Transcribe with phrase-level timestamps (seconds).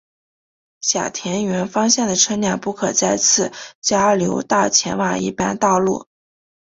[0.81, 3.51] 小田原方向的车辆不可在此
[3.81, 6.07] 交流道前往一般道路。